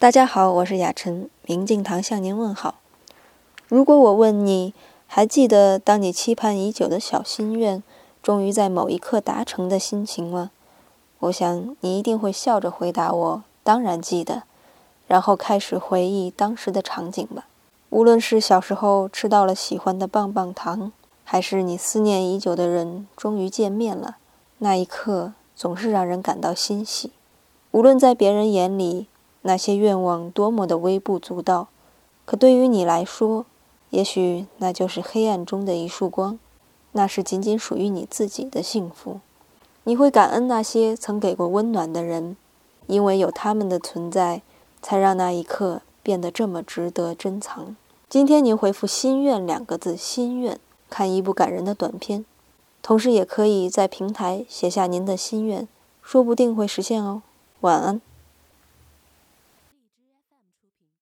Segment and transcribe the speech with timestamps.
[0.00, 2.76] 大家好，我是雅晨，明镜堂向您问好。
[3.68, 4.72] 如果我问你，
[5.06, 7.82] 还记得当你期盼已久的小心愿
[8.22, 10.52] 终于在某一刻达成的心情吗？
[11.18, 14.44] 我想你一定会笑着回答我：“当然记得。”
[15.06, 17.46] 然后开始回忆当时的场景吧。
[17.90, 20.92] 无论是小时候吃到了喜欢的棒棒糖，
[21.24, 24.16] 还是你思念已久的人终于见面了，
[24.60, 27.12] 那一刻总是让人感到欣喜。
[27.72, 29.06] 无论在别人眼里，
[29.42, 31.68] 那些愿望多么的微不足道，
[32.24, 33.46] 可对于你来说，
[33.90, 36.38] 也许那就是黑暗中的一束光，
[36.92, 39.20] 那是仅仅属于你自己的幸福。
[39.84, 42.36] 你会感恩那些曾给过温暖的人，
[42.86, 44.42] 因为有他们的存在，
[44.82, 47.74] 才让那一刻变得这么值得珍藏。
[48.08, 50.58] 今天您回复“心愿”两个字，心愿，
[50.90, 52.24] 看一部感人的短片，
[52.82, 55.66] 同时也可以在平台写下您的心愿，
[56.02, 57.22] 说不定会实现哦。
[57.60, 58.00] 晚安。